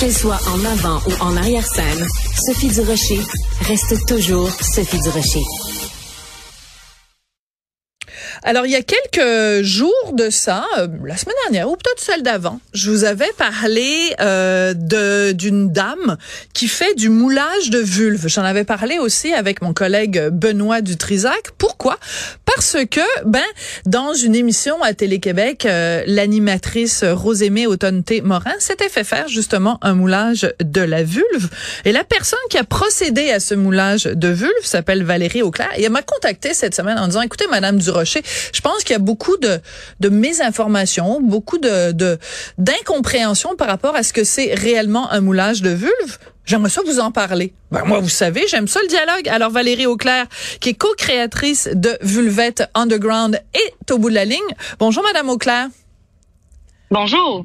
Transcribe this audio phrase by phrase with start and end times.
[0.00, 2.06] Qu'elle soit en avant ou en arrière-scène,
[2.46, 3.20] Sophie Durocher
[3.68, 5.42] reste toujours Sophie Durocher.
[8.42, 12.22] Alors, il y a quelques jours de ça, euh, la semaine dernière ou peut-être celle
[12.22, 14.72] d'avant, je vous avais parlé euh,
[15.34, 16.16] d'une dame
[16.54, 18.26] qui fait du moulage de vulve.
[18.28, 21.50] J'en avais parlé aussi avec mon collègue Benoît Dutrisac.
[21.58, 21.98] Pourquoi?
[22.54, 23.42] Parce que ben
[23.86, 29.94] dans une émission à Télé-Québec, euh, l'animatrice Rosémée Autonté Morin s'était fait faire justement un
[29.94, 31.48] moulage de la vulve
[31.84, 35.84] et la personne qui a procédé à ce moulage de vulve s'appelle Valérie Auclair et
[35.84, 38.22] elle m'a contacté cette semaine en disant écoutez madame Durocher,
[38.52, 39.60] je pense qu'il y a beaucoup de,
[40.00, 42.18] de mésinformations, beaucoup de
[42.58, 46.18] d'incompréhension par rapport à ce que c'est réellement un moulage de vulve.
[46.44, 47.52] J'aimerais ça vous en parler.
[47.70, 49.28] Ben, moi, vous savez, j'aime ça le dialogue.
[49.28, 50.26] Alors, Valérie Auclair,
[50.60, 54.38] qui est co-créatrice de Vulvette Underground, est au bout de la ligne.
[54.78, 55.68] Bonjour, Madame Auclair.
[56.90, 57.44] Bonjour.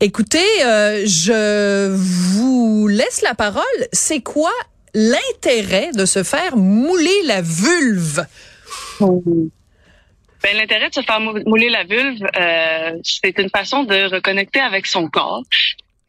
[0.00, 3.64] Écoutez, euh, je vous laisse la parole.
[3.92, 4.52] C'est quoi
[4.94, 8.26] l'intérêt de se faire mouler la vulve?
[9.00, 14.86] Ben, l'intérêt de se faire mouler la vulve, euh, c'est une façon de reconnecter avec
[14.86, 15.42] son corps.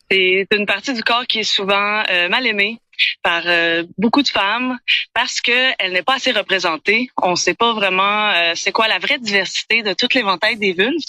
[0.10, 2.80] C'est une partie du corps qui est souvent euh, mal aimée
[3.22, 4.78] par euh, beaucoup de femmes
[5.14, 7.10] parce que elle n'est pas assez représentée.
[7.22, 11.04] On ne sait pas vraiment c'est quoi la vraie diversité de toute l'éventail des vulves.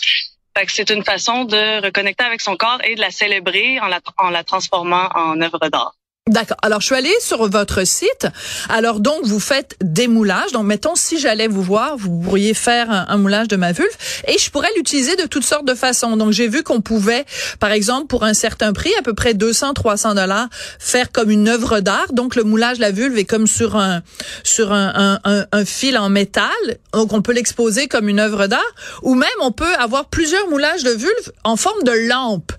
[0.66, 4.30] C'est une façon de reconnecter avec son corps et de la célébrer en la, en
[4.30, 5.94] la transformant en œuvre d'art.
[6.28, 6.58] D'accord.
[6.60, 8.26] Alors, je suis allée sur votre site.
[8.68, 10.52] Alors, donc, vous faites des moulages.
[10.52, 13.88] Donc, mettons, si j'allais vous voir, vous pourriez faire un, moulage de ma vulve
[14.26, 16.18] et je pourrais l'utiliser de toutes sortes de façons.
[16.18, 17.24] Donc, j'ai vu qu'on pouvait,
[17.60, 21.48] par exemple, pour un certain prix, à peu près 200, 300 dollars, faire comme une
[21.48, 22.12] œuvre d'art.
[22.12, 24.02] Donc, le moulage de la vulve est comme sur un,
[24.44, 26.44] sur un, un, un fil en métal.
[26.92, 28.60] Donc, on peut l'exposer comme une œuvre d'art.
[29.02, 32.52] Ou même, on peut avoir plusieurs moulages de vulve en forme de lampe.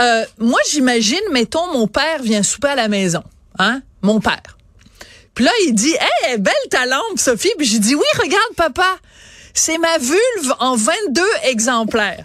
[0.00, 2.99] Euh, moi, j'imagine, mettons, mon père vient souper à la maison,
[3.58, 4.58] hein, mon père.
[5.34, 7.52] Puis là, il dit, hey, belle ta lampe, Sophie.
[7.56, 8.96] Puis j'ai dit, oui, regarde, papa,
[9.54, 12.24] c'est ma vulve en 22 exemplaires.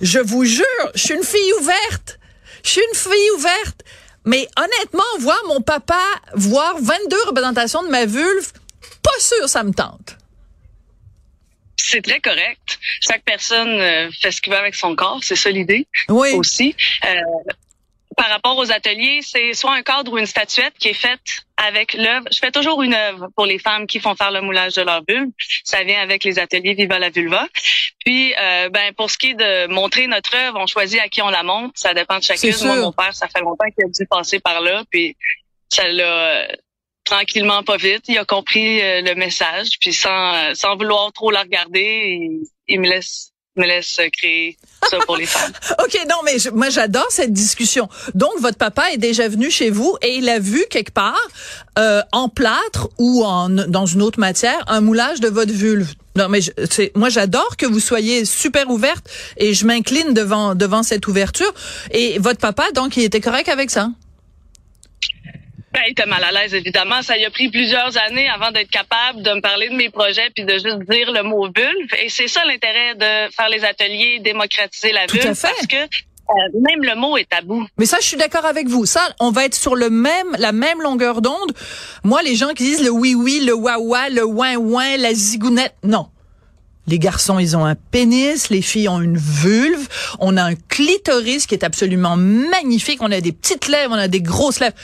[0.00, 2.18] Je vous jure, je suis une fille ouverte.
[2.64, 3.82] Je suis une fille ouverte.
[4.24, 6.00] Mais honnêtement, voir mon papa
[6.34, 8.52] voir 22 représentations de ma vulve,
[9.02, 10.16] pas sûr ça me tente
[11.92, 12.78] c'est très correct.
[13.00, 16.32] Chaque personne euh, fait ce qu'il veut avec son corps, c'est ça l'idée oui.
[16.32, 16.74] aussi.
[17.04, 17.20] Euh,
[18.22, 21.92] par rapport aux ateliers, c'est soit un cadre ou une statuette qui est faite avec
[21.94, 22.26] l'œuvre.
[22.30, 25.02] Je fais toujours une œuvre pour les femmes qui font faire le moulage de leur
[25.08, 25.32] vulve.
[25.64, 27.48] Ça vient avec les ateliers Viva la vulva.
[28.04, 31.20] Puis, euh, ben pour ce qui est de montrer notre œuvre, on choisit à qui
[31.20, 31.72] on la montre.
[31.74, 32.54] Ça dépend de chacune.
[32.62, 35.16] Moi, mon père, ça fait longtemps qu'il a dû passer par là, puis
[35.68, 36.46] ça l'a
[37.02, 38.04] tranquillement, pas vite.
[38.06, 42.80] Il a compris euh, le message, puis sans, euh, sans vouloir trop la regarder, il,
[42.80, 44.56] me laisse me laisse créer
[44.88, 45.52] ça pour les femmes.
[45.84, 47.88] OK, non, mais moi, j'adore cette discussion.
[48.14, 51.20] Donc, votre papa est déjà venu chez vous et il a vu quelque part,
[51.78, 55.92] euh, en plâtre ou en dans une autre matière, un moulage de votre vulve.
[56.16, 56.40] Non, mais
[56.70, 59.08] c'est moi, j'adore que vous soyez super ouverte
[59.38, 61.52] et je m'incline devant devant cette ouverture.
[61.90, 63.88] Et votre papa, donc, il était correct avec ça?
[65.72, 67.02] Ben, il était mal à l'aise, évidemment.
[67.02, 70.28] Ça y a pris plusieurs années avant d'être capable de me parler de mes projets
[70.34, 71.94] puis de juste dire le mot vulve.
[72.02, 75.24] Et c'est ça l'intérêt de faire les ateliers, démocratiser la vulve.
[75.24, 75.76] Parce que
[76.30, 77.66] euh, même le mot est tabou.
[77.78, 78.86] Mais ça, je suis d'accord avec vous.
[78.86, 81.52] Ça, on va être sur le même, la même longueur d'onde.
[82.04, 83.76] Moi, les gens qui disent le oui oui, le wa,
[84.08, 86.08] le ouin ouin, la zigounette, non.
[86.86, 89.88] Les garçons, ils ont un pénis, les filles ont une vulve,
[90.18, 94.08] on a un clitoris qui est absolument magnifique, on a des petites lèvres, on a
[94.08, 94.76] des grosses lèvres.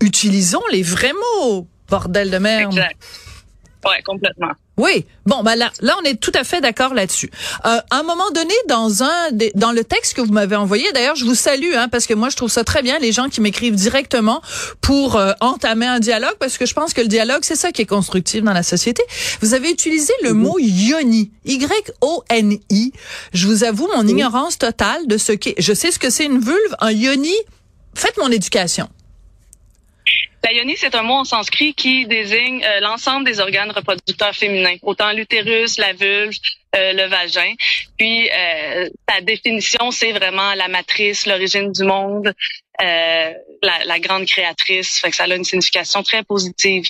[0.00, 2.72] Utilisons les vrais mots, bordel de merde.
[2.72, 2.96] Exact.
[3.84, 4.52] Ouais, complètement.
[4.76, 5.04] Oui.
[5.26, 7.30] Bon, ben là, là, on est tout à fait d'accord là-dessus.
[7.64, 11.16] Euh, à un moment donné, dans un, dans le texte que vous m'avez envoyé, d'ailleurs,
[11.16, 13.40] je vous salue, hein, parce que moi, je trouve ça très bien les gens qui
[13.40, 14.42] m'écrivent directement
[14.80, 17.82] pour euh, entamer un dialogue, parce que je pense que le dialogue, c'est ça qui
[17.82, 19.02] est constructif dans la société.
[19.40, 20.40] Vous avez utilisé le mhm.
[20.40, 22.92] mot yoni, Y-O-N-I.
[23.32, 25.54] Je vous avoue mon ignorance totale de ce qu'est.
[25.58, 27.34] Je sais ce que c'est une vulve, un yoni.
[27.94, 28.88] Faites mon éducation.
[30.44, 34.76] La yoni, c'est un mot en sanskrit qui désigne euh, l'ensemble des organes reproducteurs féminins,
[34.82, 36.36] autant l'utérus, la vulve,
[36.76, 37.54] euh, le vagin.
[37.96, 42.34] Puis, euh, ta définition, c'est vraiment la matrice, l'origine du monde,
[42.82, 43.32] euh,
[43.62, 44.98] la, la, grande créatrice.
[44.98, 46.84] Fait que ça a une signification très positive.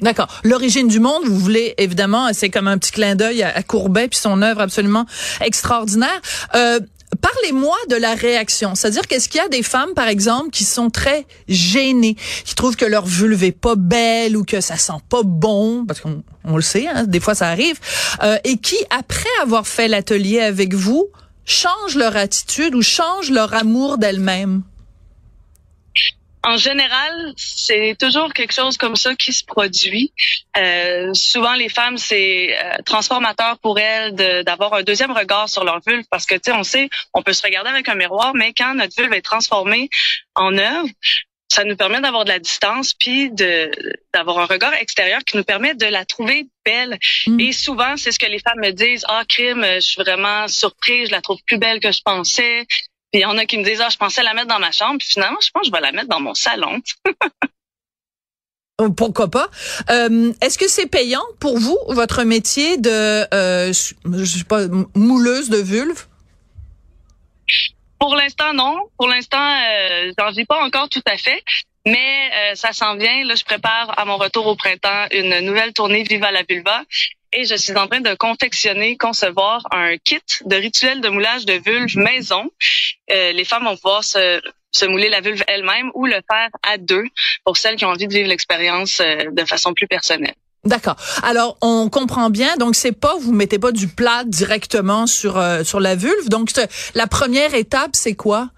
[0.00, 0.28] D'accord.
[0.44, 4.18] L'origine du monde, vous voulez évidemment, c'est comme un petit clin d'œil à, Courbet puis
[4.18, 5.06] son œuvre absolument
[5.40, 6.20] extraordinaire.
[6.54, 6.80] Euh,
[7.22, 8.74] Parlez-moi de la réaction.
[8.74, 12.76] C'est-à-dire qu'est-ce qu'il y a des femmes, par exemple, qui sont très gênées, qui trouvent
[12.76, 16.56] que leur vulve est pas belle ou que ça sent pas bon, parce qu'on on
[16.56, 17.78] le sait, hein, des fois ça arrive,
[18.22, 21.06] euh, et qui, après avoir fait l'atelier avec vous,
[21.46, 24.62] changent leur attitude ou changent leur amour d'elles-mêmes?
[26.44, 30.12] En général, c'est toujours quelque chose comme ça qui se produit.
[30.56, 35.80] Euh, souvent, les femmes, c'est euh, transformateur pour elles d'avoir un deuxième regard sur leur
[35.86, 38.52] vulve parce que, tu sais, on sait, on peut se regarder avec un miroir, mais
[38.52, 39.88] quand notre vulve est transformée
[40.34, 40.88] en œuvre,
[41.48, 43.70] ça nous permet d'avoir de la distance puis de
[44.14, 46.98] d'avoir un regard extérieur qui nous permet de la trouver belle.
[47.26, 47.40] Mm.
[47.40, 49.04] Et souvent, c'est ce que les femmes me disent.
[49.06, 52.66] Ah, crime, je suis vraiment surprise, je la trouve plus belle que je pensais.
[53.12, 54.72] Puis il y en a qui me disent, ah, je pensais la mettre dans ma
[54.72, 54.96] chambre.
[54.98, 56.80] Puis finalement, je pense que je vais la mettre dans mon salon.
[58.78, 59.48] Oh, pourquoi pas?
[59.90, 64.62] Euh, Est-ce que c'est payant pour vous votre métier de euh, je sais pas
[64.94, 66.06] mouleuse de vulve?
[67.98, 68.78] Pour l'instant non.
[68.96, 71.44] Pour l'instant, euh, j'en vis pas encore tout à fait.
[71.84, 73.24] Mais euh, ça s'en vient.
[73.24, 76.82] Là, je prépare à mon retour au printemps une nouvelle tournée Viva la vulva
[77.32, 81.54] et je suis en train de confectionner, concevoir un kit de rituel de moulage de
[81.54, 82.50] vulve maison.
[83.10, 84.40] Euh, les femmes vont pouvoir se,
[84.70, 87.04] se mouler la vulve elles-mêmes ou le faire à deux
[87.44, 90.34] pour celles qui ont envie de vivre l'expérience euh, de façon plus personnelle.
[90.64, 90.96] D'accord.
[91.24, 92.56] Alors on comprend bien.
[92.56, 96.28] Donc c'est pas vous mettez pas du plat directement sur euh, sur la vulve.
[96.28, 96.50] Donc
[96.94, 98.50] la première étape c'est quoi?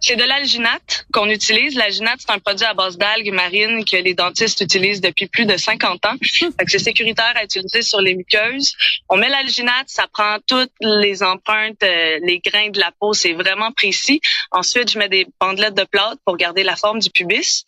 [0.00, 1.74] C'est de l'alginate qu'on utilise.
[1.76, 5.56] L'alginate, c'est un produit à base d'algues marines que les dentistes utilisent depuis plus de
[5.56, 6.16] 50 ans.
[6.66, 8.74] c'est sécuritaire à utiliser sur les muqueuses.
[9.08, 13.32] On met l'alginate, ça prend toutes les empreintes, euh, les grains de la peau, c'est
[13.32, 14.20] vraiment précis.
[14.50, 17.64] Ensuite, je mets des bandelettes de plâtre pour garder la forme du pubis.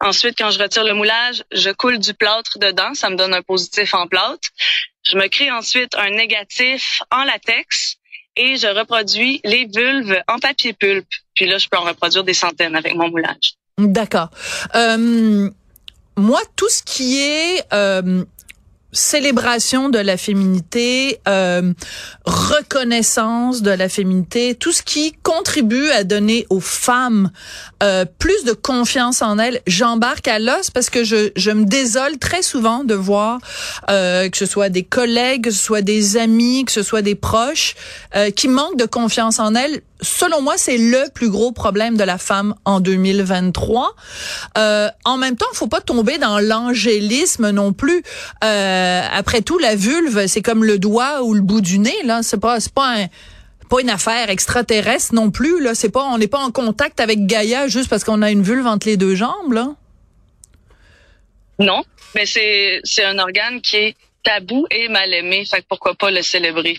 [0.00, 2.94] Ensuite, quand je retire le moulage, je coule du plâtre dedans.
[2.94, 4.48] Ça me donne un positif en plâtre.
[5.06, 7.98] Je me crée ensuite un négatif en latex
[8.36, 11.06] et je reproduis les vulves en papier pulpe.
[11.34, 13.54] Puis là, je peux en reproduire des centaines avec mon moulage.
[13.78, 14.30] D'accord.
[14.74, 15.50] Euh,
[16.16, 18.24] moi, tout ce qui est euh,
[18.94, 21.72] célébration de la féminité, euh,
[22.24, 27.30] reconnaissance de la féminité, tout ce qui contribue à donner aux femmes
[27.82, 32.18] euh, plus de confiance en elles, j'embarque à l'os parce que je, je me désole
[32.18, 33.40] très souvent de voir
[33.90, 37.16] euh, que ce soit des collègues, que ce soit des amis, que ce soit des
[37.16, 37.74] proches
[38.14, 42.04] euh, qui manquent de confiance en elles selon moi, c'est le plus gros problème de
[42.04, 43.94] la femme en 2023.
[44.56, 48.02] Euh, en même temps, faut pas tomber dans l'angélisme non plus.
[48.44, 52.02] Euh, après tout, la vulve, c'est comme le doigt ou le bout du nez.
[52.04, 52.96] Là, c'est pas, c'est pas
[53.68, 55.62] pas une affaire extraterrestre non plus.
[55.62, 58.42] Là, c'est pas, on n'est pas en contact avec Gaïa juste parce qu'on a une
[58.42, 59.52] vulve entre les deux jambes.
[59.52, 59.74] Là.
[61.58, 61.82] Non,
[62.14, 65.44] mais c'est c'est un organe qui est tabou et mal aimé.
[65.48, 66.78] Fait que pourquoi pas le célébrer?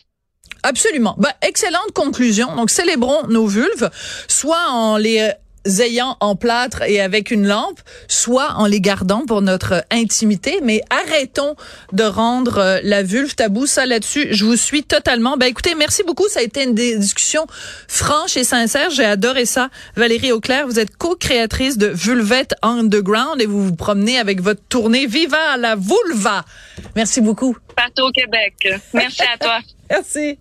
[0.63, 1.16] Absolument.
[1.19, 2.56] Ben, excellente conclusion.
[2.56, 3.90] Donc, célébrons nos vulves,
[4.28, 5.31] soit en les
[5.79, 10.59] ayant en plâtre et avec une lampe, soit en les gardant pour notre intimité.
[10.63, 11.56] Mais arrêtons
[11.94, 13.65] de rendre euh, la vulve tabou.
[13.65, 15.38] Ça là-dessus, je vous suis totalement.
[15.38, 16.27] Ben écoutez, merci beaucoup.
[16.27, 17.45] Ça a été une discussion
[17.88, 18.89] franche et sincère.
[18.89, 19.69] J'ai adoré ça.
[19.95, 25.07] Valérie Auclair, vous êtes co-créatrice de Vulvette Underground et vous vous promenez avec votre tournée
[25.07, 26.45] Viva la vulva.
[26.95, 27.57] Merci beaucoup.
[27.75, 28.81] Partout au Québec.
[28.94, 29.59] Merci à toi.
[29.89, 30.38] merci.